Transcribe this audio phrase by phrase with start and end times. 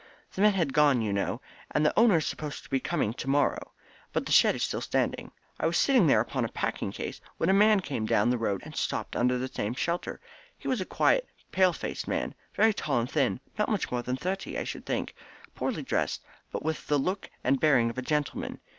[0.33, 3.27] The men have gone, you know, and the owner is supposed to be coming to
[3.27, 3.71] morrow,
[4.11, 5.31] but the shed is still standing.
[5.59, 8.63] I was sitting there upon a packing case when a man came down the road
[8.65, 10.19] and stopped under the same shelter.
[10.57, 14.17] He was a quiet, pale faced man, very tall and thin, not much more than
[14.17, 15.13] thirty, I should think,
[15.53, 18.59] poorly dressed, but with the look and bearing of a gentleman.